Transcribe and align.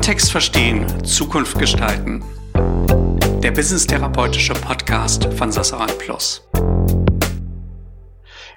Kontext 0.00 0.32
verstehen, 0.32 0.86
Zukunft 1.04 1.58
gestalten. 1.58 2.24
Der 3.42 3.50
Business-therapeutische 3.50 4.54
Podcast 4.54 5.28
von 5.34 5.52
Sassaran 5.52 5.90
Plus. 5.98 6.42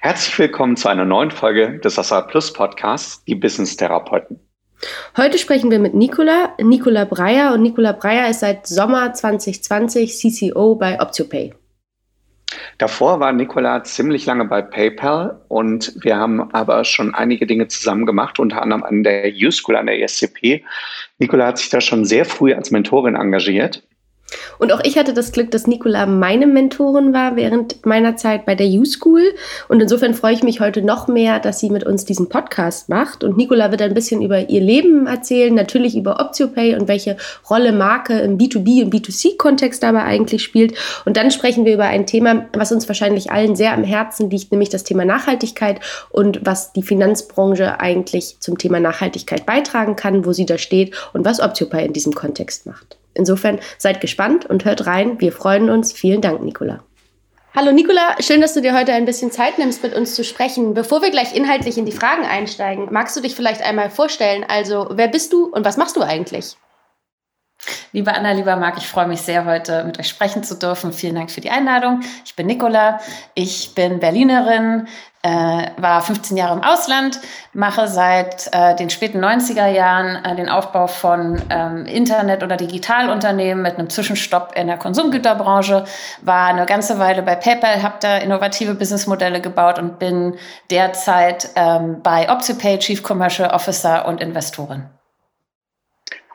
Herzlich 0.00 0.38
willkommen 0.38 0.78
zu 0.78 0.88
einer 0.88 1.04
neuen 1.04 1.30
Folge 1.30 1.78
des 1.80 1.96
Sassaran 1.96 2.28
Plus 2.28 2.50
Podcasts, 2.50 3.22
die 3.26 3.34
Business-Therapeuten. 3.34 4.40
Heute 5.18 5.36
sprechen 5.36 5.70
wir 5.70 5.80
mit 5.80 5.92
Nicola, 5.92 6.54
Nicola 6.62 7.04
Breyer 7.04 7.52
und 7.52 7.60
Nicola 7.60 7.92
Breyer 7.92 8.30
ist 8.30 8.40
seit 8.40 8.66
Sommer 8.66 9.12
2020 9.12 10.16
CCO 10.16 10.76
bei 10.76 10.98
OptioPay. 10.98 11.52
Davor 12.78 13.20
war 13.20 13.32
Nikola 13.32 13.84
ziemlich 13.84 14.26
lange 14.26 14.46
bei 14.46 14.60
PayPal 14.60 15.40
und 15.48 15.94
wir 16.02 16.16
haben 16.16 16.52
aber 16.52 16.84
schon 16.84 17.14
einige 17.14 17.46
Dinge 17.46 17.68
zusammen 17.68 18.04
gemacht, 18.04 18.38
unter 18.38 18.62
anderem 18.62 18.82
an 18.82 19.04
der 19.04 19.32
U-School, 19.32 19.76
an 19.76 19.86
der 19.86 20.00
ESCP. 20.02 20.64
Nikola 21.18 21.46
hat 21.46 21.58
sich 21.58 21.70
da 21.70 21.80
schon 21.80 22.04
sehr 22.04 22.24
früh 22.24 22.52
als 22.52 22.70
Mentorin 22.70 23.14
engagiert 23.14 23.82
und 24.58 24.72
auch 24.72 24.80
ich 24.84 24.96
hatte 24.98 25.14
das 25.14 25.32
Glück, 25.32 25.50
dass 25.50 25.66
Nicola 25.66 26.06
meine 26.06 26.46
Mentorin 26.46 27.12
war 27.12 27.36
während 27.36 27.84
meiner 27.84 28.16
Zeit 28.16 28.46
bei 28.46 28.54
der 28.54 28.66
U-School. 28.66 29.34
Und 29.68 29.80
insofern 29.80 30.14
freue 30.14 30.34
ich 30.34 30.42
mich 30.42 30.60
heute 30.60 30.82
noch 30.82 31.08
mehr, 31.08 31.40
dass 31.40 31.60
sie 31.60 31.70
mit 31.70 31.84
uns 31.84 32.04
diesen 32.04 32.28
Podcast 32.28 32.88
macht. 32.88 33.24
Und 33.24 33.36
Nicola 33.36 33.70
wird 33.70 33.82
ein 33.82 33.94
bisschen 33.94 34.22
über 34.22 34.48
ihr 34.48 34.60
Leben 34.60 35.06
erzählen, 35.06 35.54
natürlich 35.54 35.96
über 35.96 36.20
OptioPay 36.20 36.76
und 36.76 36.88
welche 36.88 37.16
Rolle 37.48 37.72
Marke 37.72 38.18
im 38.20 38.38
B2B 38.38 38.84
und 38.84 38.94
B2C-Kontext 38.94 39.82
dabei 39.82 40.04
eigentlich 40.04 40.42
spielt. 40.42 40.74
Und 41.04 41.16
dann 41.16 41.30
sprechen 41.30 41.64
wir 41.64 41.74
über 41.74 41.84
ein 41.84 42.06
Thema, 42.06 42.46
was 42.52 42.72
uns 42.72 42.88
wahrscheinlich 42.88 43.30
allen 43.30 43.56
sehr 43.56 43.72
am 43.72 43.84
Herzen 43.84 44.30
liegt, 44.30 44.52
nämlich 44.52 44.68
das 44.68 44.84
Thema 44.84 45.04
Nachhaltigkeit 45.04 45.80
und 46.10 46.40
was 46.44 46.72
die 46.72 46.82
Finanzbranche 46.82 47.80
eigentlich 47.80 48.36
zum 48.40 48.58
Thema 48.58 48.80
Nachhaltigkeit 48.80 49.46
beitragen 49.46 49.96
kann, 49.96 50.24
wo 50.24 50.32
sie 50.32 50.46
da 50.46 50.58
steht 50.58 50.94
und 51.12 51.24
was 51.24 51.40
OptioPay 51.40 51.86
in 51.86 51.92
diesem 51.92 52.14
Kontext 52.14 52.66
macht. 52.66 52.96
Insofern 53.14 53.60
seid 53.78 54.00
gespannt 54.00 54.46
und 54.46 54.64
hört 54.64 54.86
rein. 54.86 55.20
Wir 55.20 55.32
freuen 55.32 55.70
uns. 55.70 55.92
Vielen 55.92 56.20
Dank, 56.20 56.42
Nicola. 56.42 56.82
Hallo 57.56 57.70
Nicola, 57.70 58.16
schön, 58.18 58.40
dass 58.40 58.54
du 58.54 58.62
dir 58.62 58.76
heute 58.76 58.92
ein 58.92 59.04
bisschen 59.04 59.30
Zeit 59.30 59.58
nimmst, 59.58 59.80
mit 59.84 59.94
uns 59.94 60.16
zu 60.16 60.24
sprechen. 60.24 60.74
Bevor 60.74 61.02
wir 61.02 61.12
gleich 61.12 61.36
inhaltlich 61.36 61.78
in 61.78 61.86
die 61.86 61.92
Fragen 61.92 62.24
einsteigen, 62.24 62.88
magst 62.90 63.16
du 63.16 63.20
dich 63.20 63.36
vielleicht 63.36 63.62
einmal 63.62 63.90
vorstellen? 63.90 64.44
Also, 64.48 64.88
wer 64.90 65.06
bist 65.06 65.32
du 65.32 65.44
und 65.46 65.64
was 65.64 65.76
machst 65.76 65.94
du 65.94 66.02
eigentlich? 66.02 66.56
Liebe 67.92 68.12
Anna, 68.12 68.32
lieber 68.32 68.56
Marc, 68.56 68.78
ich 68.78 68.88
freue 68.88 69.06
mich 69.06 69.20
sehr, 69.20 69.44
heute 69.44 69.84
mit 69.84 70.00
euch 70.00 70.08
sprechen 70.08 70.42
zu 70.42 70.56
dürfen. 70.56 70.92
Vielen 70.92 71.14
Dank 71.14 71.30
für 71.30 71.40
die 71.40 71.50
Einladung. 71.50 72.00
Ich 72.24 72.34
bin 72.34 72.48
Nicola, 72.48 72.98
ich 73.34 73.72
bin 73.76 74.00
Berlinerin, 74.00 74.88
äh, 75.24 75.70
war 75.78 76.02
15 76.02 76.36
Jahre 76.36 76.54
im 76.54 76.62
Ausland, 76.62 77.18
mache 77.54 77.88
seit 77.88 78.50
äh, 78.52 78.76
den 78.76 78.90
späten 78.90 79.24
90er 79.24 79.68
Jahren 79.68 80.22
äh, 80.22 80.36
den 80.36 80.50
Aufbau 80.50 80.86
von 80.86 81.40
ähm, 81.48 81.86
Internet- 81.86 82.42
oder 82.42 82.58
Digitalunternehmen 82.58 83.62
mit 83.62 83.78
einem 83.78 83.88
Zwischenstopp 83.88 84.52
in 84.54 84.66
der 84.66 84.76
Konsumgüterbranche, 84.76 85.84
war 86.20 86.48
eine 86.48 86.66
ganze 86.66 86.98
Weile 86.98 87.22
bei 87.22 87.36
PayPal, 87.36 87.82
habe 87.82 87.94
da 88.00 88.18
innovative 88.18 88.74
Businessmodelle 88.74 89.40
gebaut 89.40 89.78
und 89.78 89.98
bin 89.98 90.36
derzeit 90.70 91.48
ähm, 91.56 92.02
bei 92.02 92.30
OptiPay 92.30 92.78
Chief 92.78 93.02
Commercial 93.02 93.48
Officer 93.50 94.06
und 94.06 94.20
Investorin. 94.20 94.90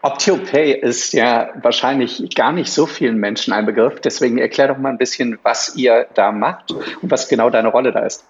OptioPay 0.01 0.71
ist 0.71 1.13
ja 1.13 1.49
wahrscheinlich 1.61 2.33
gar 2.33 2.53
nicht 2.53 2.71
so 2.71 2.85
vielen 2.85 3.17
Menschen 3.17 3.53
ein 3.53 3.65
Begriff. 3.65 3.99
Deswegen 3.99 4.37
erklär 4.37 4.69
doch 4.69 4.77
mal 4.77 4.89
ein 4.89 4.97
bisschen, 4.97 5.37
was 5.43 5.75
ihr 5.75 6.07
da 6.15 6.31
macht 6.31 6.71
und 6.71 7.11
was 7.11 7.27
genau 7.27 7.49
deine 7.49 7.67
Rolle 7.67 7.91
da 7.91 7.99
ist. 7.99 8.23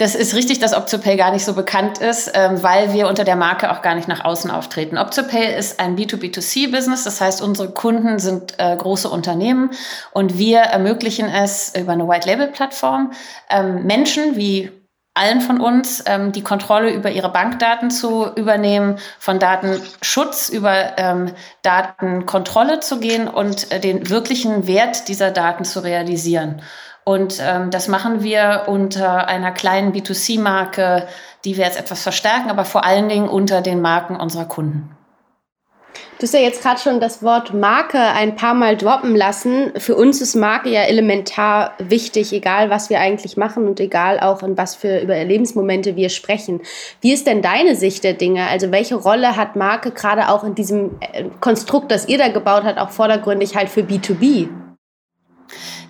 Das 0.00 0.14
ist 0.14 0.34
richtig, 0.34 0.58
dass 0.60 0.72
OptioPay 0.72 1.18
gar 1.18 1.30
nicht 1.30 1.44
so 1.44 1.52
bekannt 1.52 1.98
ist, 1.98 2.32
ähm, 2.32 2.62
weil 2.62 2.94
wir 2.94 3.06
unter 3.06 3.22
der 3.22 3.36
Marke 3.36 3.70
auch 3.70 3.82
gar 3.82 3.94
nicht 3.94 4.08
nach 4.08 4.24
außen 4.24 4.50
auftreten. 4.50 4.96
OptioPay 4.96 5.54
ist 5.58 5.78
ein 5.78 5.94
B2B2C-Business, 5.94 7.04
das 7.04 7.20
heißt, 7.20 7.42
unsere 7.42 7.70
Kunden 7.70 8.18
sind 8.18 8.54
äh, 8.56 8.74
große 8.74 9.10
Unternehmen 9.10 9.72
und 10.12 10.38
wir 10.38 10.60
ermöglichen 10.60 11.28
es 11.28 11.74
über 11.78 11.92
eine 11.92 12.08
White-Label-Plattform 12.08 13.12
ähm, 13.50 13.84
Menschen 13.84 14.36
wie 14.36 14.70
allen 15.12 15.42
von 15.42 15.60
uns 15.60 16.02
ähm, 16.06 16.32
die 16.32 16.42
Kontrolle 16.42 16.94
über 16.94 17.10
ihre 17.10 17.30
Bankdaten 17.30 17.90
zu 17.90 18.26
übernehmen, 18.36 18.98
von 19.18 19.38
Datenschutz 19.38 20.48
über 20.48 20.96
ähm, 20.96 21.32
Datenkontrolle 21.60 22.80
zu 22.80 23.00
gehen 23.00 23.28
und 23.28 23.70
äh, 23.70 23.80
den 23.80 24.08
wirklichen 24.08 24.66
Wert 24.66 25.08
dieser 25.08 25.30
Daten 25.30 25.66
zu 25.66 25.80
realisieren. 25.80 26.62
Und 27.04 27.38
ähm, 27.40 27.70
das 27.70 27.88
machen 27.88 28.22
wir 28.22 28.64
unter 28.66 29.26
einer 29.26 29.52
kleinen 29.52 29.92
B2C-Marke, 29.92 31.06
die 31.44 31.56
wir 31.56 31.64
jetzt 31.64 31.78
etwas 31.78 32.02
verstärken, 32.02 32.50
aber 32.50 32.64
vor 32.64 32.84
allen 32.84 33.08
Dingen 33.08 33.28
unter 33.28 33.62
den 33.62 33.80
Marken 33.80 34.16
unserer 34.16 34.44
Kunden. 34.44 34.96
Du 36.18 36.24
hast 36.24 36.34
ja 36.34 36.40
jetzt 36.40 36.62
gerade 36.62 36.78
schon 36.78 37.00
das 37.00 37.22
Wort 37.22 37.54
Marke 37.54 37.98
ein 37.98 38.36
paar 38.36 38.52
Mal 38.52 38.76
droppen 38.76 39.16
lassen. 39.16 39.72
Für 39.78 39.96
uns 39.96 40.20
ist 40.20 40.34
Marke 40.34 40.68
ja 40.68 40.82
elementar 40.82 41.72
wichtig, 41.78 42.34
egal 42.34 42.68
was 42.68 42.90
wir 42.90 43.00
eigentlich 43.00 43.38
machen 43.38 43.66
und 43.66 43.80
egal 43.80 44.20
auch 44.20 44.42
in 44.42 44.58
was 44.58 44.74
für 44.74 44.98
über 44.98 45.24
Lebensmomente 45.24 45.96
wir 45.96 46.10
sprechen. 46.10 46.60
Wie 47.00 47.12
ist 47.12 47.26
denn 47.26 47.40
deine 47.40 47.74
Sicht 47.74 48.04
der 48.04 48.12
Dinge? 48.12 48.46
Also 48.48 48.70
welche 48.70 48.96
Rolle 48.96 49.36
hat 49.36 49.56
Marke 49.56 49.92
gerade 49.92 50.28
auch 50.28 50.44
in 50.44 50.54
diesem 50.54 50.98
äh, 51.00 51.24
Konstrukt, 51.40 51.90
das 51.90 52.06
ihr 52.06 52.18
da 52.18 52.28
gebaut 52.28 52.64
habt, 52.64 52.78
auch 52.78 52.90
vordergründig 52.90 53.56
halt 53.56 53.70
für 53.70 53.80
B2B? 53.80 54.50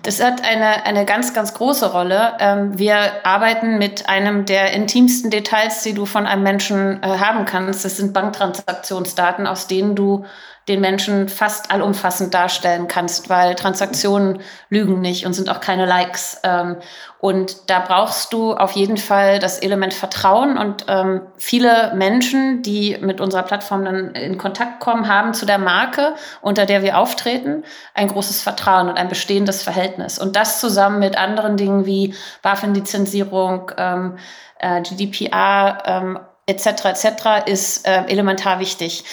Das 0.03 0.21
hat 0.23 0.43
eine, 0.43 0.85
eine 0.85 1.05
ganz, 1.05 1.33
ganz 1.33 1.53
große 1.53 1.91
Rolle. 1.91 2.33
Ähm, 2.39 2.77
wir 2.79 3.25
arbeiten 3.25 3.77
mit 3.77 4.09
einem 4.09 4.45
der 4.45 4.73
intimsten 4.73 5.29
Details, 5.29 5.83
die 5.83 5.93
du 5.93 6.05
von 6.05 6.25
einem 6.25 6.41
Menschen 6.41 7.03
äh, 7.03 7.19
haben 7.19 7.45
kannst. 7.45 7.85
Das 7.85 7.97
sind 7.97 8.11
Banktransaktionsdaten, 8.13 9.45
aus 9.45 9.67
denen 9.67 9.95
du 9.95 10.25
den 10.67 10.79
Menschen 10.79 11.27
fast 11.27 11.71
allumfassend 11.71 12.33
darstellen 12.33 12.87
kannst, 12.87 13.29
weil 13.29 13.55
Transaktionen 13.55 14.41
lügen 14.69 15.01
nicht 15.01 15.25
und 15.25 15.33
sind 15.33 15.49
auch 15.49 15.59
keine 15.59 15.85
Likes. 15.85 16.39
Ähm, 16.43 16.77
und 17.19 17.69
da 17.69 17.79
brauchst 17.79 18.31
du 18.31 18.53
auf 18.53 18.71
jeden 18.71 18.97
Fall 18.97 19.39
das 19.39 19.59
Element 19.59 19.93
Vertrauen. 19.93 20.57
Und 20.57 20.85
ähm, 20.87 21.21
viele 21.37 21.93
Menschen, 21.95 22.61
die 22.61 22.97
mit 23.01 23.21
unserer 23.21 23.43
Plattform 23.43 23.85
dann 23.85 24.11
in 24.11 24.37
Kontakt 24.37 24.79
kommen, 24.79 25.07
haben 25.07 25.33
zu 25.33 25.45
der 25.45 25.57
Marke, 25.57 26.13
unter 26.41 26.65
der 26.65 26.83
wir 26.83 26.97
auftreten, 26.97 27.63
ein 27.95 28.07
großes 28.07 28.41
Vertrauen 28.41 28.87
und 28.87 28.97
ein 28.97 29.07
bestehendes 29.07 29.63
Verhältnis. 29.63 30.19
Und 30.19 30.35
das 30.35 30.59
zusammen 30.59 30.99
mit 30.99 31.17
anderen 31.17 31.57
Dingen 31.57 31.85
wie 31.85 32.15
BaFin-Lizenzierung, 32.43 33.71
ähm, 33.77 34.17
äh, 34.59 34.81
GDPR, 34.81 35.83
ähm, 35.85 36.19
etc. 36.47 36.85
etc. 36.85 37.45
ist 37.45 37.87
äh, 37.87 38.05
elementar 38.07 38.59
wichtig. 38.59 39.03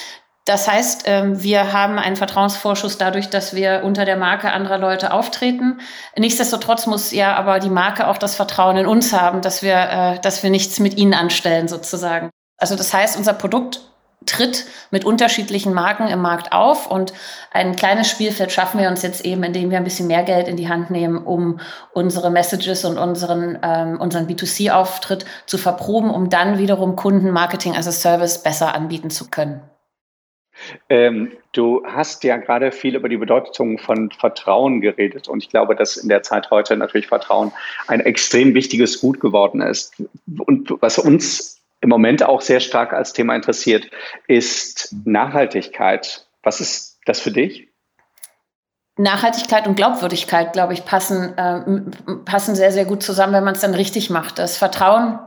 Das 0.49 0.67
heißt, 0.67 1.03
ähm, 1.05 1.43
wir 1.43 1.73
haben 1.73 1.99
einen 1.99 2.15
Vertrauensvorschuss 2.15 2.97
dadurch, 2.97 3.29
dass 3.29 3.53
wir 3.53 3.83
unter 3.83 4.03
der 4.03 4.17
Marke 4.17 4.49
anderer 4.51 4.79
Leute 4.79 5.13
auftreten. 5.13 5.79
Nichtsdestotrotz 6.17 6.87
muss 6.87 7.11
ja 7.11 7.35
aber 7.35 7.59
die 7.59 7.69
Marke 7.69 8.07
auch 8.07 8.17
das 8.17 8.35
Vertrauen 8.35 8.75
in 8.75 8.87
uns 8.87 9.13
haben, 9.13 9.41
dass 9.43 9.61
wir, 9.61 9.75
äh, 9.75 10.19
dass 10.21 10.41
wir 10.41 10.49
nichts 10.49 10.79
mit 10.79 10.97
ihnen 10.97 11.13
anstellen 11.13 11.67
sozusagen. 11.67 12.31
Also 12.57 12.75
das 12.75 12.91
heißt, 12.95 13.15
unser 13.15 13.33
Produkt 13.33 13.81
tritt 14.25 14.65
mit 14.89 15.05
unterschiedlichen 15.05 15.71
Marken 15.71 16.07
im 16.07 16.19
Markt 16.19 16.51
auf 16.51 16.89
und 16.89 17.13
ein 17.51 17.75
kleines 17.75 18.09
Spielfeld 18.09 18.51
schaffen 18.51 18.79
wir 18.79 18.89
uns 18.89 19.03
jetzt 19.03 19.23
eben, 19.23 19.43
indem 19.43 19.69
wir 19.69 19.77
ein 19.77 19.83
bisschen 19.83 20.07
mehr 20.07 20.23
Geld 20.23 20.47
in 20.47 20.57
die 20.57 20.67
Hand 20.67 20.89
nehmen, 20.89 21.19
um 21.19 21.59
unsere 21.93 22.31
Messages 22.31 22.85
und 22.85 22.97
unseren, 22.97 23.59
ähm, 23.61 24.01
unseren 24.01 24.25
B2C-Auftritt 24.25 25.25
zu 25.45 25.59
verproben, 25.59 26.09
um 26.09 26.31
dann 26.31 26.57
wiederum 26.57 26.95
Kunden 26.95 27.29
Marketing 27.29 27.77
as 27.77 27.87
a 27.87 27.91
Service 27.91 28.41
besser 28.41 28.73
anbieten 28.73 29.11
zu 29.11 29.29
können. 29.29 29.61
Ähm, 30.89 31.31
du 31.53 31.83
hast 31.85 32.23
ja 32.23 32.37
gerade 32.37 32.71
viel 32.71 32.95
über 32.95 33.09
die 33.09 33.17
Bedeutung 33.17 33.77
von 33.77 34.11
Vertrauen 34.11 34.81
geredet 34.81 35.27
und 35.27 35.43
ich 35.43 35.49
glaube, 35.49 35.75
dass 35.75 35.97
in 35.97 36.09
der 36.09 36.23
Zeit 36.23 36.51
heute 36.51 36.77
natürlich 36.77 37.07
Vertrauen 37.07 37.51
ein 37.87 37.99
extrem 37.99 38.53
wichtiges 38.53 39.01
Gut 39.01 39.19
geworden 39.19 39.61
ist. 39.61 39.93
Und 40.37 40.73
was 40.81 40.97
uns 40.97 41.61
im 41.81 41.89
Moment 41.89 42.23
auch 42.23 42.41
sehr 42.41 42.59
stark 42.59 42.93
als 42.93 43.13
Thema 43.13 43.35
interessiert, 43.35 43.89
ist 44.27 44.93
Nachhaltigkeit. 45.05 46.27
Was 46.43 46.59
ist 46.59 46.99
das 47.05 47.19
für 47.19 47.31
dich? 47.31 47.69
Nachhaltigkeit 48.97 49.65
und 49.65 49.75
Glaubwürdigkeit, 49.75 50.51
glaube 50.51 50.73
ich, 50.73 50.83
passen, 50.83 51.37
äh, 51.37 52.17
passen 52.25 52.55
sehr, 52.55 52.73
sehr 52.73 52.83
gut 52.83 53.01
zusammen, 53.01 53.31
wenn 53.31 53.45
man 53.45 53.55
es 53.55 53.61
dann 53.61 53.73
richtig 53.73 54.09
macht. 54.09 54.39
Das 54.39 54.57
Vertrauen 54.57 55.19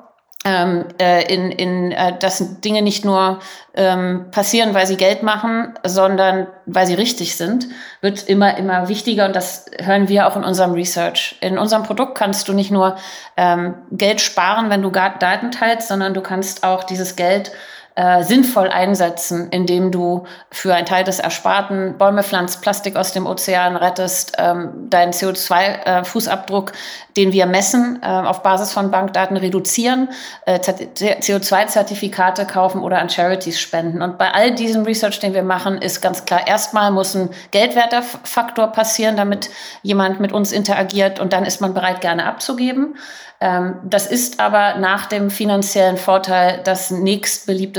ähm, 0.44 0.86
äh, 1.00 1.32
in, 1.32 1.52
in 1.52 1.92
äh, 1.92 2.18
dass 2.18 2.60
Dinge 2.60 2.82
nicht 2.82 3.04
nur 3.04 3.38
ähm, 3.74 4.26
passieren, 4.32 4.74
weil 4.74 4.86
sie 4.86 4.96
Geld 4.96 5.22
machen, 5.22 5.74
sondern 5.84 6.48
weil 6.66 6.86
sie 6.86 6.94
richtig 6.94 7.36
sind, 7.36 7.68
wird 8.00 8.28
immer, 8.28 8.56
immer 8.56 8.88
wichtiger 8.88 9.26
und 9.26 9.36
das 9.36 9.66
hören 9.80 10.08
wir 10.08 10.26
auch 10.26 10.36
in 10.36 10.44
unserem 10.44 10.72
Research. 10.72 11.36
In 11.40 11.58
unserem 11.58 11.84
Produkt 11.84 12.16
kannst 12.16 12.48
du 12.48 12.52
nicht 12.52 12.70
nur 12.70 12.96
ähm, 13.36 13.74
Geld 13.92 14.20
sparen, 14.20 14.68
wenn 14.68 14.82
du 14.82 14.90
Daten 14.90 15.52
teilst, 15.52 15.88
sondern 15.88 16.12
du 16.12 16.20
kannst 16.20 16.64
auch 16.64 16.84
dieses 16.84 17.14
Geld 17.16 17.52
äh, 17.94 18.22
sinnvoll 18.22 18.68
einsetzen, 18.68 19.48
indem 19.50 19.90
du 19.90 20.24
für 20.50 20.74
einen 20.74 20.86
Teil 20.86 21.04
des 21.04 21.18
Ersparten 21.18 21.98
Bäume 21.98 22.22
pflanzt, 22.22 22.62
Plastik 22.62 22.96
aus 22.96 23.12
dem 23.12 23.26
Ozean 23.26 23.76
rettest, 23.76 24.32
ähm, 24.38 24.88
deinen 24.88 25.12
CO2-Fußabdruck, 25.12 26.70
äh, 26.70 26.72
den 27.16 27.32
wir 27.32 27.44
messen, 27.44 28.00
äh, 28.02 28.06
auf 28.06 28.42
Basis 28.42 28.72
von 28.72 28.90
Bankdaten 28.90 29.36
reduzieren, 29.36 30.08
äh, 30.46 30.58
CO2-Zertifikate 30.58 32.46
kaufen 32.46 32.80
oder 32.82 32.98
an 32.98 33.10
Charities 33.10 33.60
spenden. 33.60 34.00
Und 34.00 34.16
bei 34.16 34.30
all 34.32 34.54
diesem 34.54 34.84
Research, 34.84 35.20
den 35.20 35.34
wir 35.34 35.42
machen, 35.42 35.76
ist 35.76 36.00
ganz 36.00 36.24
klar, 36.24 36.46
erstmal 36.46 36.90
muss 36.92 37.14
ein 37.14 37.28
geldwerter 37.50 38.02
Faktor 38.02 38.68
passieren, 38.68 39.16
damit 39.18 39.50
jemand 39.82 40.18
mit 40.18 40.32
uns 40.32 40.52
interagiert 40.52 41.20
und 41.20 41.34
dann 41.34 41.44
ist 41.44 41.60
man 41.60 41.74
bereit, 41.74 42.00
gerne 42.00 42.24
abzugeben. 42.24 42.94
Ähm, 43.42 43.74
das 43.82 44.06
ist 44.06 44.38
aber 44.38 44.78
nach 44.78 45.06
dem 45.06 45.28
finanziellen 45.28 45.96
Vorteil 45.96 46.60
das 46.62 46.92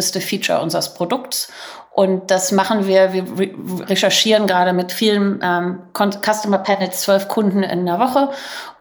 nächstbeliebteste 0.04 0.22
Feature 0.22 0.62
unseres 0.62 0.94
Produkts. 0.94 1.52
Und 1.92 2.32
das 2.32 2.52
machen 2.52 2.88
wir, 2.88 3.14
wir 3.14 3.54
recherchieren 3.88 4.48
gerade 4.48 4.74
mit 4.74 4.92
vielen 4.92 5.40
ähm, 5.44 5.84
Customer 5.94 6.58
Panels, 6.58 7.02
zwölf 7.02 7.28
Kunden 7.28 7.62
in 7.62 7.86
der 7.86 8.00
Woche 8.00 8.30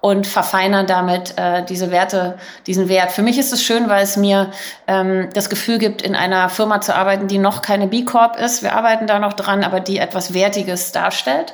und 0.01 0.27
verfeinern 0.27 0.87
damit 0.87 1.35
äh, 1.37 1.63
diese 1.63 1.91
Werte, 1.91 2.39
diesen 2.67 2.89
Wert. 2.89 3.13
Für 3.13 3.21
mich 3.21 3.39
ist 3.39 3.53
es 3.53 3.63
schön, 3.63 3.91
weil 3.91 4.03
es 4.03 4.17
mir 4.17 4.51
ähm, 4.87 5.29
das 5.35 5.51
Gefühl 5.51 5.77
gibt, 5.77 6.01
in 6.01 6.17
einer 6.17 6.49
Firma 6.49 6.81
zu 6.81 6.95
arbeiten, 6.95 7.29
die 7.29 7.37
noch 7.37 7.61
keine 7.61 7.87
B 7.87 8.07
Corp 8.07 8.39
ist. 8.41 8.63
Wir 8.63 8.73
arbeiten 8.73 9.07
da 9.07 9.19
noch 9.19 9.35
dran, 9.35 9.63
aber 9.63 9.81
die 9.81 9.99
etwas 9.99 10.33
Wertiges 10.33 10.93
darstellt. 10.93 11.53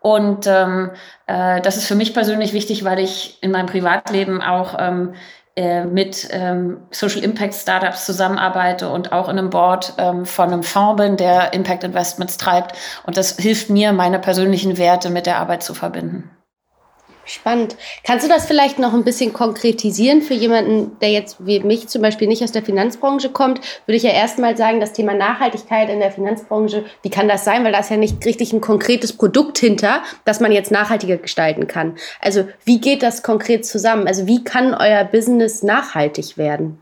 Und 0.00 0.46
ähm, 0.46 0.90
äh, 1.26 1.62
das 1.62 1.78
ist 1.78 1.86
für 1.86 1.94
mich 1.94 2.12
persönlich 2.12 2.52
wichtig, 2.52 2.84
weil 2.84 2.98
ich 2.98 3.38
in 3.42 3.50
meinem 3.50 3.66
Privatleben 3.66 4.42
auch 4.42 4.76
ähm, 4.78 5.14
äh, 5.14 5.47
mit 5.84 6.28
ähm, 6.30 6.78
Social 6.90 7.22
Impact 7.22 7.54
Startups 7.54 8.06
zusammenarbeite 8.06 8.88
und 8.90 9.12
auch 9.12 9.28
in 9.28 9.38
einem 9.38 9.50
Board 9.50 9.94
ähm, 9.98 10.24
von 10.24 10.52
einem 10.52 10.62
Fonds 10.62 11.02
bin, 11.02 11.16
der 11.16 11.52
Impact 11.52 11.84
Investments 11.84 12.36
treibt. 12.36 12.76
Und 13.04 13.16
das 13.16 13.36
hilft 13.36 13.68
mir, 13.68 13.92
meine 13.92 14.18
persönlichen 14.18 14.78
Werte 14.78 15.10
mit 15.10 15.26
der 15.26 15.38
Arbeit 15.38 15.62
zu 15.62 15.74
verbinden. 15.74 16.30
Spannend. 17.28 17.76
Kannst 18.04 18.24
du 18.24 18.28
das 18.28 18.46
vielleicht 18.46 18.78
noch 18.78 18.94
ein 18.94 19.04
bisschen 19.04 19.34
konkretisieren 19.34 20.22
für 20.22 20.32
jemanden, 20.32 20.98
der 21.00 21.10
jetzt 21.10 21.36
wie 21.44 21.60
mich 21.60 21.86
zum 21.88 22.00
Beispiel 22.00 22.26
nicht 22.26 22.42
aus 22.42 22.52
der 22.52 22.62
Finanzbranche 22.62 23.28
kommt? 23.28 23.60
Würde 23.84 23.96
ich 23.96 24.02
ja 24.02 24.12
erstmal 24.12 24.56
sagen, 24.56 24.80
das 24.80 24.94
Thema 24.94 25.12
Nachhaltigkeit 25.12 25.90
in 25.90 26.00
der 26.00 26.10
Finanzbranche, 26.10 26.86
wie 27.02 27.10
kann 27.10 27.28
das 27.28 27.44
sein? 27.44 27.64
Weil 27.64 27.72
da 27.72 27.80
ist 27.80 27.90
ja 27.90 27.98
nicht 27.98 28.24
richtig 28.24 28.54
ein 28.54 28.62
konkretes 28.62 29.12
Produkt 29.12 29.58
hinter, 29.58 30.02
das 30.24 30.40
man 30.40 30.52
jetzt 30.52 30.70
nachhaltiger 30.70 31.18
gestalten 31.18 31.66
kann. 31.66 31.98
Also 32.22 32.48
wie 32.64 32.80
geht 32.80 33.02
das 33.02 33.22
konkret 33.22 33.66
zusammen? 33.66 34.06
Also 34.06 34.26
wie 34.26 34.42
kann 34.42 34.72
euer 34.72 35.04
Business 35.04 35.62
nachhaltig 35.62 36.38
werden? 36.38 36.80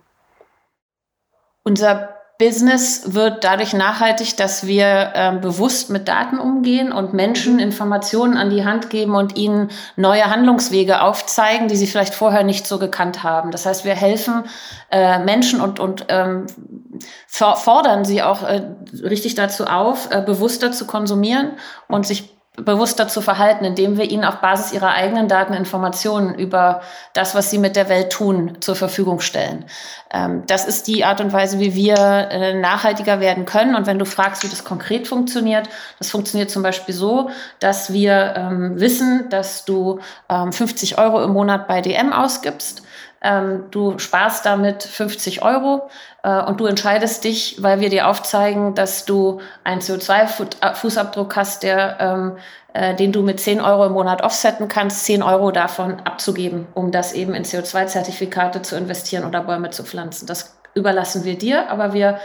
Unser 1.64 2.15
Business 2.38 3.14
wird 3.14 3.44
dadurch 3.44 3.72
nachhaltig, 3.72 4.36
dass 4.36 4.66
wir 4.66 5.12
äh, 5.14 5.38
bewusst 5.40 5.88
mit 5.88 6.06
Daten 6.06 6.38
umgehen 6.38 6.92
und 6.92 7.14
Menschen 7.14 7.54
mhm. 7.54 7.60
Informationen 7.60 8.36
an 8.36 8.50
die 8.50 8.64
Hand 8.64 8.90
geben 8.90 9.14
und 9.14 9.38
ihnen 9.38 9.70
neue 9.96 10.26
Handlungswege 10.26 11.00
aufzeigen, 11.00 11.68
die 11.68 11.76
sie 11.76 11.86
vielleicht 11.86 12.14
vorher 12.14 12.44
nicht 12.44 12.66
so 12.66 12.78
gekannt 12.78 13.22
haben. 13.22 13.52
Das 13.52 13.64
heißt, 13.64 13.86
wir 13.86 13.94
helfen 13.94 14.44
äh, 14.90 15.18
Menschen 15.18 15.62
und, 15.62 15.80
und 15.80 16.06
ähm, 16.08 16.46
fordern 17.28 18.04
sie 18.04 18.22
auch 18.22 18.42
äh, 18.42 18.62
richtig 19.02 19.34
dazu 19.34 19.64
auf, 19.64 20.10
äh, 20.10 20.20
bewusster 20.20 20.72
zu 20.72 20.86
konsumieren 20.86 21.52
und 21.88 22.06
sich 22.06 22.35
bewusster 22.56 23.06
zu 23.06 23.20
verhalten, 23.20 23.64
indem 23.64 23.98
wir 23.98 24.10
ihnen 24.10 24.24
auf 24.24 24.36
Basis 24.36 24.72
ihrer 24.72 24.90
eigenen 24.90 25.28
Daten 25.28 25.52
Informationen 25.52 26.34
über 26.34 26.80
das, 27.12 27.34
was 27.34 27.50
sie 27.50 27.58
mit 27.58 27.76
der 27.76 27.88
Welt 27.88 28.10
tun, 28.10 28.58
zur 28.60 28.76
Verfügung 28.76 29.20
stellen. 29.20 29.66
Ähm, 30.10 30.44
das 30.46 30.64
ist 30.64 30.86
die 30.86 31.04
Art 31.04 31.20
und 31.20 31.32
Weise, 31.32 31.58
wie 31.58 31.74
wir 31.74 31.96
äh, 31.96 32.54
nachhaltiger 32.54 33.20
werden 33.20 33.44
können. 33.44 33.74
Und 33.74 33.86
wenn 33.86 33.98
du 33.98 34.06
fragst, 34.06 34.42
wie 34.42 34.48
das 34.48 34.64
konkret 34.64 35.06
funktioniert, 35.06 35.68
das 35.98 36.10
funktioniert 36.10 36.50
zum 36.50 36.62
Beispiel 36.62 36.94
so, 36.94 37.30
dass 37.60 37.92
wir 37.92 38.34
ähm, 38.36 38.80
wissen, 38.80 39.28
dass 39.28 39.64
du 39.64 40.00
ähm, 40.28 40.52
50 40.52 40.98
Euro 40.98 41.22
im 41.22 41.32
Monat 41.32 41.68
bei 41.68 41.82
DM 41.82 42.12
ausgibst 42.12 42.82
ähm, 43.26 43.64
du 43.70 43.98
sparst 43.98 44.46
damit 44.46 44.84
50 44.84 45.42
Euro 45.42 45.90
äh, 46.22 46.40
und 46.42 46.60
du 46.60 46.66
entscheidest 46.66 47.24
dich, 47.24 47.56
weil 47.60 47.80
wir 47.80 47.90
dir 47.90 48.06
aufzeigen, 48.06 48.74
dass 48.74 49.04
du 49.04 49.40
einen 49.64 49.80
CO2-Fußabdruck 49.80 51.34
hast, 51.34 51.64
der, 51.64 51.96
ähm, 51.98 52.36
äh, 52.72 52.94
den 52.94 53.10
du 53.12 53.22
mit 53.22 53.40
10 53.40 53.60
Euro 53.60 53.86
im 53.86 53.92
Monat 53.92 54.22
offsetten 54.22 54.68
kannst, 54.68 55.04
10 55.04 55.22
Euro 55.24 55.50
davon 55.50 56.00
abzugeben, 56.04 56.68
um 56.74 56.92
das 56.92 57.12
eben 57.12 57.34
in 57.34 57.44
CO2-Zertifikate 57.44 58.62
zu 58.62 58.76
investieren 58.76 59.24
oder 59.24 59.42
Bäume 59.42 59.70
zu 59.70 59.82
pflanzen. 59.82 60.26
Das 60.26 60.56
überlassen 60.74 61.24
wir 61.24 61.36
dir, 61.36 61.68
aber 61.68 61.94
wir 61.94 62.20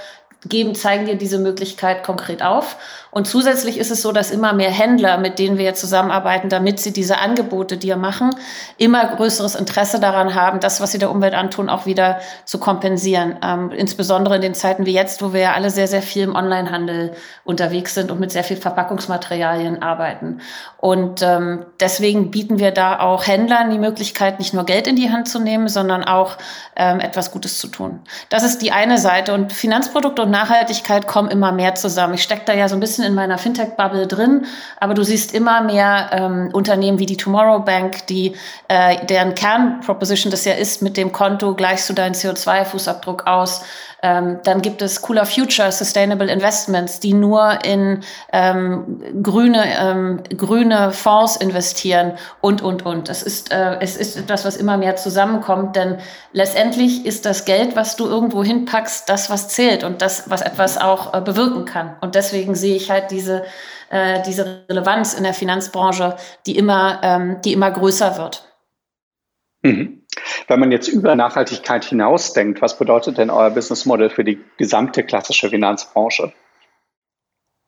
geben, 0.45 0.73
zeigen 0.73 1.05
dir 1.05 1.15
diese 1.15 1.37
Möglichkeit 1.37 2.03
konkret 2.03 2.41
auf. 2.41 2.77
Und 3.11 3.27
zusätzlich 3.27 3.77
ist 3.77 3.91
es 3.91 4.01
so, 4.01 4.11
dass 4.11 4.31
immer 4.31 4.53
mehr 4.53 4.71
Händler, 4.71 5.17
mit 5.17 5.37
denen 5.37 5.57
wir 5.57 5.73
zusammenarbeiten, 5.73 6.49
damit 6.49 6.79
sie 6.79 6.93
diese 6.93 7.19
Angebote 7.19 7.77
dir 7.77 7.97
machen, 7.97 8.33
immer 8.77 9.05
größeres 9.05 9.55
Interesse 9.55 9.99
daran 9.99 10.33
haben, 10.33 10.61
das, 10.61 10.79
was 10.79 10.93
sie 10.93 10.97
der 10.97 11.11
Umwelt 11.11 11.33
antun, 11.33 11.69
auch 11.69 11.85
wieder 11.85 12.19
zu 12.45 12.57
kompensieren. 12.57 13.37
Ähm, 13.43 13.71
insbesondere 13.71 14.37
in 14.37 14.41
den 14.41 14.53
Zeiten 14.53 14.85
wie 14.85 14.93
jetzt, 14.93 15.21
wo 15.21 15.33
wir 15.33 15.41
ja 15.41 15.53
alle 15.53 15.69
sehr, 15.69 15.87
sehr 15.87 16.01
viel 16.01 16.23
im 16.23 16.35
Onlinehandel 16.35 17.13
unterwegs 17.43 17.93
sind 17.93 18.11
und 18.11 18.19
mit 18.19 18.31
sehr 18.31 18.45
viel 18.45 18.57
Verpackungsmaterialien 18.57 19.83
arbeiten. 19.83 20.39
Und 20.77 21.21
ähm, 21.21 21.65
deswegen 21.79 22.31
bieten 22.31 22.59
wir 22.59 22.71
da 22.71 22.99
auch 22.99 23.27
Händlern 23.27 23.69
die 23.69 23.77
Möglichkeit, 23.77 24.39
nicht 24.39 24.53
nur 24.53 24.63
Geld 24.63 24.87
in 24.87 24.95
die 24.95 25.11
Hand 25.11 25.27
zu 25.27 25.39
nehmen, 25.39 25.67
sondern 25.67 26.05
auch 26.05 26.37
ähm, 26.77 27.01
etwas 27.01 27.31
Gutes 27.31 27.59
zu 27.59 27.67
tun. 27.67 27.99
Das 28.29 28.43
ist 28.43 28.59
die 28.61 28.71
eine 28.71 28.97
Seite. 28.97 29.33
Und 29.33 29.51
Finanzprodukte 29.51 30.21
und 30.21 30.30
Nachhaltigkeit 30.31 31.05
kommen 31.07 31.29
immer 31.29 31.51
mehr 31.51 31.75
zusammen. 31.75 32.15
Ich 32.15 32.23
stecke 32.23 32.43
da 32.45 32.53
ja 32.53 32.67
so 32.67 32.75
ein 32.75 32.79
bisschen 32.79 33.05
in 33.05 33.13
meiner 33.13 33.37
Fintech-Bubble 33.37 34.07
drin, 34.07 34.45
aber 34.79 34.93
du 34.93 35.03
siehst 35.03 35.33
immer 35.33 35.61
mehr 35.61 36.09
ähm, 36.11 36.49
Unternehmen 36.53 36.97
wie 36.97 37.05
die 37.05 37.17
Tomorrow 37.17 37.59
Bank, 37.59 38.07
die 38.07 38.35
äh, 38.67 39.05
deren 39.05 39.35
Kernproposition 39.35 40.31
das 40.31 40.45
ja 40.45 40.53
ist, 40.53 40.81
mit 40.81 40.97
dem 40.97 41.11
Konto 41.11 41.53
gleichst 41.53 41.89
du 41.89 41.93
deinen 41.93 42.15
CO2-Fußabdruck 42.15 43.27
aus. 43.27 43.63
Ähm, 44.03 44.39
dann 44.43 44.61
gibt 44.61 44.81
es 44.81 45.01
Cooler 45.01 45.25
Future 45.25 45.71
Sustainable 45.71 46.31
Investments, 46.31 46.99
die 46.99 47.13
nur 47.13 47.63
in 47.63 48.03
ähm, 48.33 49.01
grüne, 49.21 49.63
ähm, 49.79 50.23
grüne 50.35 50.91
Fonds 50.91 51.35
investieren 51.35 52.13
und, 52.41 52.63
und, 52.63 52.85
und. 52.85 53.09
Das 53.09 53.21
ist, 53.21 53.51
äh, 53.51 53.77
es 53.79 53.97
ist 53.97 54.17
etwas, 54.17 54.43
was 54.43 54.57
immer 54.57 54.77
mehr 54.77 54.95
zusammenkommt, 54.95 55.75
denn 55.75 55.99
letztendlich 56.33 57.05
ist 57.05 57.25
das 57.25 57.45
Geld, 57.45 57.75
was 57.75 57.95
du 57.95 58.07
irgendwo 58.07 58.43
hinpackst, 58.43 59.07
das, 59.07 59.29
was 59.29 59.49
zählt 59.49 59.83
und 59.83 60.01
das, 60.01 60.29
was 60.29 60.41
etwas 60.41 60.79
auch 60.79 61.13
äh, 61.13 61.21
bewirken 61.21 61.65
kann. 61.65 61.95
Und 62.01 62.15
deswegen 62.15 62.55
sehe 62.55 62.75
ich 62.75 62.89
halt 62.89 63.11
diese, 63.11 63.43
äh, 63.91 64.23
diese 64.23 64.63
Relevanz 64.67 65.13
in 65.13 65.23
der 65.23 65.35
Finanzbranche, 65.35 66.15
die 66.47 66.57
immer, 66.57 67.01
ähm, 67.03 67.41
die 67.43 67.53
immer 67.53 67.69
größer 67.69 68.17
wird. 68.17 68.43
Mhm. 69.61 70.00
Wenn 70.47 70.59
man 70.59 70.71
jetzt 70.71 70.87
über 70.87 71.15
Nachhaltigkeit 71.15 71.85
hinausdenkt, 71.85 72.61
was 72.61 72.77
bedeutet 72.77 73.17
denn 73.17 73.29
euer 73.29 73.49
Business 73.51 73.85
Model 73.85 74.09
für 74.09 74.23
die 74.23 74.39
gesamte 74.57 75.03
klassische 75.03 75.49
Finanzbranche? 75.49 76.33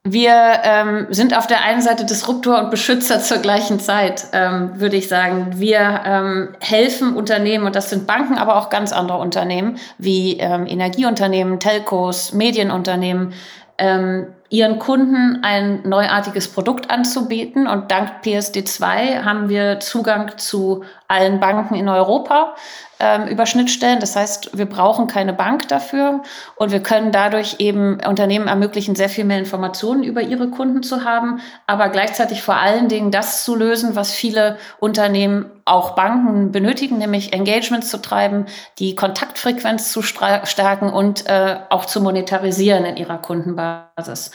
Wir 0.06 0.60
ähm, 0.64 1.08
sind 1.12 1.36
auf 1.36 1.48
der 1.48 1.64
einen 1.64 1.82
Seite 1.82 2.04
Disruptor 2.04 2.60
und 2.60 2.72
Beschützer 2.72 3.22
zur 3.22 3.38
gleichen 3.38 3.80
Zeit, 3.80 4.26
ähm, 4.34 4.72
würde 4.76 4.98
ich 4.98 5.08
sagen. 5.08 5.54
Wir 5.56 6.02
ähm, 6.06 6.50
helfen 6.60 7.16
Unternehmen, 7.16 7.66
und 7.66 7.78
das 7.78 7.90
sind 7.90 8.06
Banken, 8.06 8.38
aber 8.38 8.58
auch 8.58 8.70
ganz 8.70 8.92
andere 8.92 9.20
Unternehmen, 9.20 9.78
wie 9.98 10.38
ähm, 10.40 10.68
Energieunternehmen, 10.68 11.62
Telcos, 11.62 12.34
Medienunternehmen, 12.34 13.32
ähm, 13.78 14.28
ihren 14.54 14.78
Kunden 14.78 15.40
ein 15.44 15.82
neuartiges 15.84 16.48
Produkt 16.48 16.92
anzubieten. 16.92 17.66
Und 17.66 17.90
dank 17.90 18.24
PSD2 18.24 19.24
haben 19.24 19.50
wir 19.50 19.80
Zugang 19.80 20.38
zu 20.38 20.84
allen 21.08 21.40
Banken 21.40 21.74
in 21.74 21.90
Europa 21.90 22.54
ähm, 23.00 23.28
über 23.28 23.46
Schnittstellen. 23.46 24.00
Das 24.00 24.16
heißt, 24.16 24.58
wir 24.58 24.66
brauchen 24.66 25.08
keine 25.08 25.34
Bank 25.34 25.68
dafür 25.68 26.22
und 26.56 26.72
wir 26.72 26.82
können 26.82 27.12
dadurch 27.12 27.56
eben 27.60 28.00
Unternehmen 28.08 28.48
ermöglichen, 28.48 28.96
sehr 28.96 29.10
viel 29.10 29.26
mehr 29.26 29.40
Informationen 29.40 30.04
über 30.04 30.22
ihre 30.22 30.50
Kunden 30.50 30.84
zu 30.84 31.04
haben, 31.04 31.42
aber 31.68 31.90
gleichzeitig 31.90 32.42
vor 32.42 32.56
allen 32.56 32.88
Dingen 32.90 33.12
das 33.12 33.44
zu 33.44 33.56
lösen, 33.56 33.96
was 33.96 34.12
viele 34.14 34.58
Unternehmen, 34.80 35.50
auch 35.66 35.96
Banken 35.96 36.52
benötigen, 36.52 36.98
nämlich 36.98 37.32
Engagements 37.32 37.90
zu 37.90 38.02
treiben, 38.02 38.48
die 38.80 38.96
Kontaktfrequenz 38.96 39.94
zu 39.94 40.02
stärken 40.02 40.90
und 40.92 41.26
äh, 41.28 41.58
auch 41.70 41.86
zu 41.86 42.02
monetarisieren 42.02 42.84
in 42.84 42.98
ihrer 42.98 43.18
Kundenbasis. 43.18 44.32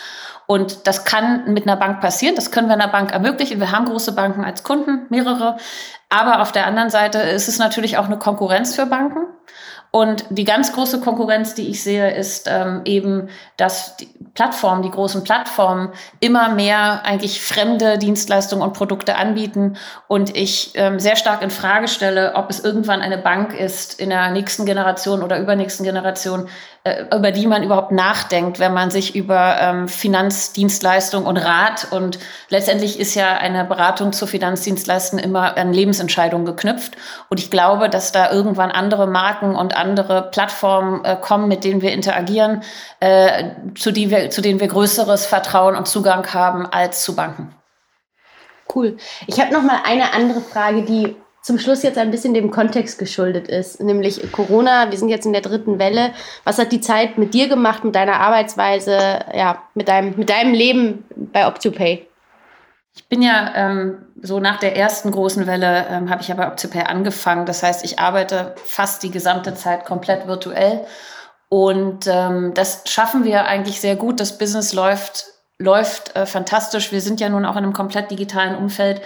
Und 0.46 0.86
das 0.86 1.04
kann 1.04 1.52
mit 1.52 1.66
einer 1.66 1.76
Bank 1.76 2.00
passieren, 2.00 2.34
das 2.34 2.50
können 2.50 2.68
wir 2.68 2.74
einer 2.74 2.88
Bank 2.88 3.12
ermöglichen. 3.12 3.60
Wir 3.60 3.70
haben 3.70 3.84
große 3.84 4.12
Banken 4.12 4.44
als 4.44 4.62
Kunden, 4.62 5.06
mehrere. 5.10 5.58
Aber 6.08 6.40
auf 6.40 6.52
der 6.52 6.66
anderen 6.66 6.88
Seite 6.88 7.18
ist 7.18 7.48
es 7.48 7.58
natürlich 7.58 7.98
auch 7.98 8.06
eine 8.06 8.18
Konkurrenz 8.18 8.74
für 8.74 8.86
Banken. 8.86 9.26
Und 9.90 10.26
die 10.28 10.44
ganz 10.44 10.74
große 10.74 11.00
Konkurrenz, 11.00 11.54
die 11.54 11.68
ich 11.68 11.82
sehe, 11.82 12.14
ist 12.14 12.46
ähm, 12.46 12.82
eben, 12.84 13.30
dass 13.56 13.96
die 13.96 14.10
Plattformen, 14.34 14.82
die 14.82 14.90
großen 14.90 15.24
Plattformen, 15.24 15.92
immer 16.20 16.50
mehr 16.50 17.04
eigentlich 17.04 17.40
fremde 17.40 17.96
Dienstleistungen 17.96 18.62
und 18.62 18.74
Produkte 18.74 19.16
anbieten. 19.16 19.78
Und 20.06 20.36
ich 20.36 20.72
ähm, 20.74 21.00
sehr 21.00 21.16
stark 21.16 21.42
in 21.42 21.48
Frage 21.48 21.88
stelle, 21.88 22.34
ob 22.34 22.50
es 22.50 22.60
irgendwann 22.60 23.00
eine 23.00 23.16
Bank 23.16 23.58
ist 23.58 23.98
in 23.98 24.10
der 24.10 24.30
nächsten 24.30 24.66
Generation 24.66 25.22
oder 25.22 25.38
übernächsten 25.38 25.86
Generation, 25.86 26.48
über 27.14 27.32
die 27.32 27.46
man 27.46 27.62
überhaupt 27.62 27.92
nachdenkt, 27.92 28.58
wenn 28.58 28.72
man 28.72 28.90
sich 28.90 29.14
über 29.14 29.56
ähm, 29.60 29.88
Finanzdienstleistung 29.88 31.24
und 31.26 31.36
Rat 31.36 31.88
und 31.90 32.18
letztendlich 32.48 32.98
ist 32.98 33.14
ja 33.14 33.36
eine 33.36 33.64
Beratung 33.64 34.12
zu 34.12 34.26
Finanzdienstleistungen 34.26 35.24
immer 35.24 35.56
an 35.56 35.72
Lebensentscheidungen 35.72 36.46
geknüpft. 36.46 36.96
Und 37.28 37.40
ich 37.40 37.50
glaube, 37.50 37.88
dass 37.88 38.12
da 38.12 38.30
irgendwann 38.30 38.70
andere 38.70 39.06
Marken 39.06 39.54
und 39.54 39.76
andere 39.76 40.30
Plattformen 40.30 41.04
äh, 41.04 41.16
kommen, 41.20 41.48
mit 41.48 41.64
denen 41.64 41.82
wir 41.82 41.92
interagieren, 41.92 42.62
äh, 43.00 43.50
zu, 43.76 43.92
die 43.92 44.10
wir, 44.10 44.30
zu 44.30 44.40
denen 44.40 44.60
wir 44.60 44.68
größeres 44.68 45.26
Vertrauen 45.26 45.76
und 45.76 45.88
Zugang 45.88 46.26
haben 46.34 46.66
als 46.66 47.02
zu 47.02 47.14
Banken. 47.14 47.54
Cool. 48.74 48.98
Ich 49.26 49.40
habe 49.40 49.52
noch 49.52 49.62
mal 49.62 49.80
eine 49.84 50.12
andere 50.12 50.40
Frage, 50.40 50.82
die 50.82 51.16
zum 51.48 51.58
Schluss 51.58 51.82
jetzt 51.82 51.96
ein 51.96 52.10
bisschen 52.10 52.34
dem 52.34 52.50
Kontext 52.50 52.98
geschuldet 52.98 53.48
ist, 53.48 53.80
nämlich 53.80 54.30
Corona. 54.32 54.90
Wir 54.90 54.98
sind 54.98 55.08
jetzt 55.08 55.24
in 55.24 55.32
der 55.32 55.40
dritten 55.40 55.78
Welle. 55.78 56.12
Was 56.44 56.58
hat 56.58 56.72
die 56.72 56.82
Zeit 56.82 57.16
mit 57.16 57.32
dir 57.32 57.48
gemacht, 57.48 57.84
mit 57.84 57.94
deiner 57.94 58.20
Arbeitsweise, 58.20 59.20
ja, 59.34 59.62
mit 59.72 59.88
deinem, 59.88 60.14
mit 60.18 60.28
deinem 60.28 60.52
Leben 60.52 61.06
bei 61.16 61.46
OptioPay? 61.46 62.06
Ich 62.94 63.08
bin 63.08 63.22
ja 63.22 63.50
ähm, 63.54 63.96
so 64.20 64.40
nach 64.40 64.58
der 64.58 64.76
ersten 64.76 65.10
großen 65.10 65.46
Welle 65.46 65.86
ähm, 65.88 66.10
habe 66.10 66.20
ich 66.20 66.28
ja 66.28 66.34
bei 66.34 66.46
OptioPay 66.46 66.82
angefangen. 66.82 67.46
Das 67.46 67.62
heißt, 67.62 67.82
ich 67.82 67.98
arbeite 67.98 68.54
fast 68.62 69.02
die 69.02 69.10
gesamte 69.10 69.54
Zeit 69.54 69.86
komplett 69.86 70.26
virtuell. 70.26 70.84
Und 71.48 72.06
ähm, 72.08 72.52
das 72.52 72.82
schaffen 72.84 73.24
wir 73.24 73.46
eigentlich 73.46 73.80
sehr 73.80 73.96
gut. 73.96 74.20
Das 74.20 74.36
Business 74.36 74.74
läuft, 74.74 75.24
läuft 75.56 76.14
äh, 76.14 76.26
fantastisch. 76.26 76.92
Wir 76.92 77.00
sind 77.00 77.20
ja 77.20 77.30
nun 77.30 77.46
auch 77.46 77.56
in 77.56 77.64
einem 77.64 77.72
komplett 77.72 78.10
digitalen 78.10 78.54
Umfeld. 78.54 79.00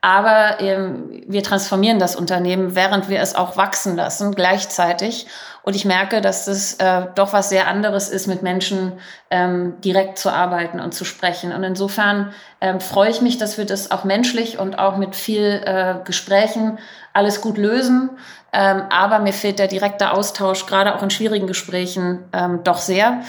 Aber 0.00 0.60
ähm, 0.60 1.22
wir 1.26 1.42
transformieren 1.42 1.98
das 1.98 2.14
Unternehmen, 2.14 2.76
während 2.76 3.08
wir 3.08 3.20
es 3.20 3.34
auch 3.34 3.56
wachsen 3.56 3.96
lassen, 3.96 4.34
gleichzeitig. 4.34 5.26
Und 5.62 5.74
ich 5.74 5.84
merke, 5.84 6.20
dass 6.20 6.44
das 6.44 6.74
äh, 6.74 7.06
doch 7.16 7.32
was 7.32 7.48
sehr 7.48 7.66
anderes 7.66 8.08
ist, 8.08 8.28
mit 8.28 8.42
Menschen 8.42 8.92
ähm, 9.30 9.74
direkt 9.80 10.18
zu 10.18 10.30
arbeiten 10.30 10.78
und 10.78 10.94
zu 10.94 11.04
sprechen. 11.04 11.52
Und 11.52 11.64
insofern 11.64 12.32
ähm, 12.60 12.80
freue 12.80 13.10
ich 13.10 13.20
mich, 13.20 13.38
dass 13.38 13.58
wir 13.58 13.66
das 13.66 13.90
auch 13.90 14.04
menschlich 14.04 14.58
und 14.58 14.78
auch 14.78 14.96
mit 14.96 15.16
viel 15.16 15.60
äh, 15.64 15.96
Gesprächen 16.04 16.78
alles 17.12 17.40
gut 17.40 17.58
lösen. 17.58 18.10
Ähm, 18.52 18.84
aber 18.90 19.18
mir 19.18 19.32
fehlt 19.32 19.58
der 19.58 19.68
direkte 19.68 20.12
Austausch, 20.12 20.64
gerade 20.66 20.94
auch 20.94 21.02
in 21.02 21.10
schwierigen 21.10 21.48
Gesprächen, 21.48 22.24
ähm, 22.32 22.60
doch 22.62 22.78
sehr. 22.78 23.20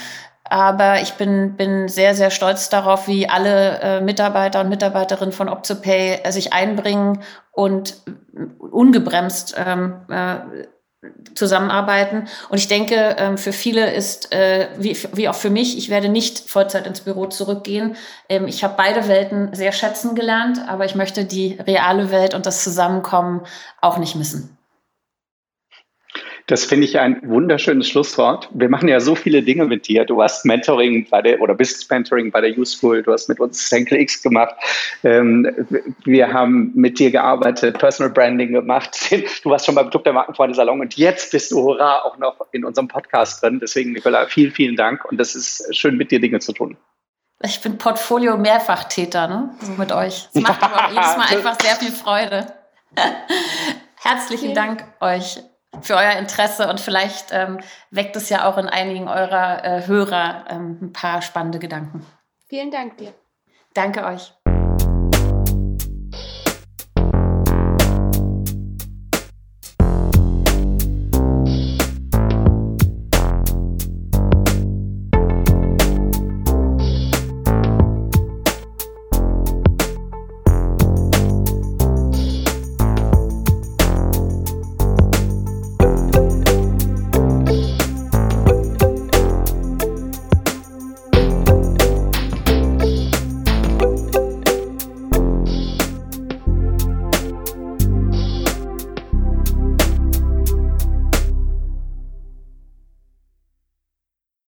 Aber 0.50 1.01
ich 1.01 1.13
bin, 1.13 1.56
bin 1.56 1.88
sehr, 1.88 2.15
sehr 2.15 2.32
stolz 2.32 2.70
darauf, 2.70 3.08
wie 3.08 3.29
alle 3.29 3.79
äh, 3.79 4.01
Mitarbeiter 4.01 4.62
und 4.62 4.70
Mitarbeiterinnen 4.70 5.32
von 5.32 5.48
OptoPay 5.48 6.22
äh, 6.24 6.32
sich 6.32 6.53
einbringen 6.53 7.22
und 7.51 7.98
ungebremst 8.60 9.56
ähm, 9.58 10.01
äh, 10.10 10.39
zusammenarbeiten. 11.36 12.27
Und 12.50 12.58
ich 12.58 12.68
denke, 12.68 13.15
ähm, 13.18 13.38
für 13.38 13.53
viele 13.53 13.94
ist, 13.94 14.34
äh, 14.34 14.68
wie, 14.77 14.98
wie 15.13 15.29
auch 15.29 15.36
für 15.36 15.50
mich, 15.50 15.77
ich 15.77 15.89
werde 15.89 16.10
nicht 16.10 16.50
Vollzeit 16.50 16.88
ins 16.88 17.01
Büro 17.01 17.27
zurückgehen. 17.27 17.96
Ähm, 18.27 18.48
ich 18.48 18.63
habe 18.63 18.74
beide 18.75 19.08
Welten 19.08 19.53
sehr 19.53 19.72
schätzen 19.72 20.15
gelernt, 20.15 20.60
aber 20.68 20.86
ich 20.86 20.96
möchte 20.96 21.25
die 21.25 21.58
reale 21.65 22.12
Welt 22.12 22.34
und 22.34 22.46
das 22.46 22.63
Zusammenkommen 22.63 23.41
auch 23.82 23.98
nicht 23.98 24.15
missen. 24.15 24.58
Das 26.50 26.65
finde 26.65 26.86
ich 26.86 26.98
ein 26.98 27.22
wunderschönes 27.22 27.88
Schlusswort. 27.88 28.50
Wir 28.51 28.70
machen 28.70 28.89
ja 28.89 29.00
so 29.00 29.13
viele 29.13 29.44
Dinge 29.44 29.65
mit 29.65 29.88
dir. 29.88 30.03
Du 30.03 30.20
hast 30.20 30.46
Mentoring 30.46 31.08
bei 31.08 31.22
der 31.22 31.39
oder 31.41 31.53
Business 31.53 31.88
Mentoring 31.88 32.32
bei 32.32 32.41
der 32.41 32.58
U-School. 32.58 33.03
Du 33.03 33.13
hast 33.13 33.29
mit 33.29 33.39
uns 33.39 33.70
Senkel 33.70 34.00
X 34.00 34.24
gemacht. 34.24 34.56
Ähm, 35.03 35.48
wir 36.06 36.34
haben 36.34 36.72
mit 36.74 36.98
dir 36.98 37.12
gearbeitet, 37.12 37.77
Personal 37.77 38.12
Branding 38.12 38.51
gemacht. 38.51 38.98
Du 39.44 39.51
warst 39.51 39.68
schon 39.68 39.75
beim 39.75 39.91
Club 39.91 40.03
der 40.03 40.13
Markenfreunde 40.13 40.56
Salon 40.56 40.82
und 40.82 40.96
jetzt 40.96 41.32
bist 41.32 41.51
du, 41.51 41.62
hurra, 41.62 42.01
auch 42.01 42.18
noch 42.18 42.36
in 42.51 42.65
unserem 42.65 42.88
Podcast 42.88 43.44
drin. 43.44 43.60
Deswegen, 43.62 43.91
Nicola, 43.91 44.25
vielen, 44.25 44.51
vielen 44.51 44.75
Dank 44.75 45.06
und 45.06 45.20
das 45.20 45.36
ist 45.36 45.75
schön, 45.75 45.98
mit 45.98 46.10
dir 46.10 46.20
Dinge 46.20 46.39
zu 46.39 46.51
tun. 46.51 46.77
Ich 47.44 47.62
bin 47.62 47.77
Portfolio-Mehrfachtäter, 47.77 49.27
ne? 49.27 49.56
So 49.62 49.74
mit 49.74 49.91
euch. 49.91 50.29
Es 50.34 50.41
macht 50.41 50.63
aber 50.63 50.89
jedes 50.89 51.15
Mal 51.15 51.27
einfach 51.29 51.60
sehr 51.62 51.75
viel 51.75 51.91
Freude. 51.91 52.53
Herzlichen 54.01 54.56
Dank 54.56 54.84
euch 55.00 55.39
für 55.81 55.95
euer 55.95 56.13
Interesse 56.13 56.67
und 56.67 56.79
vielleicht 56.79 57.27
ähm, 57.31 57.59
weckt 57.91 58.15
es 58.15 58.29
ja 58.29 58.49
auch 58.49 58.57
in 58.57 58.67
einigen 58.67 59.07
eurer 59.07 59.63
äh, 59.63 59.88
Hörer 59.88 60.45
ähm, 60.49 60.79
ein 60.81 60.93
paar 60.93 61.21
spannende 61.21 61.59
Gedanken. 61.59 62.05
Vielen 62.47 62.71
Dank 62.71 62.97
dir. 62.97 63.13
Danke 63.73 64.03
euch. 64.05 64.33